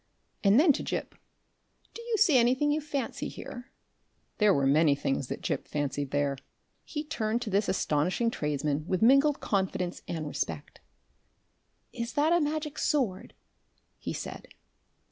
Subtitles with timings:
[0.43, 1.13] And then to Gip,
[1.93, 3.69] "Do you see anything you fancy here?"
[4.39, 6.39] There were many things that Gip fancied there.
[6.83, 10.79] He turned to this astonishing tradesman with mingled confidence and respect.
[11.93, 13.35] "Is that a Magic Sword?"
[13.99, 14.47] he said.